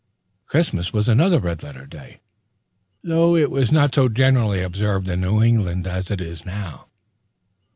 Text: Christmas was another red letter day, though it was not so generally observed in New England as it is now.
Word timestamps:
Christmas 0.47 0.91
was 0.91 1.07
another 1.07 1.37
red 1.37 1.61
letter 1.61 1.85
day, 1.85 2.21
though 3.03 3.35
it 3.35 3.51
was 3.51 3.71
not 3.71 3.93
so 3.93 4.09
generally 4.09 4.63
observed 4.63 5.07
in 5.07 5.21
New 5.21 5.43
England 5.43 5.85
as 5.85 6.09
it 6.09 6.19
is 6.19 6.43
now. 6.43 6.87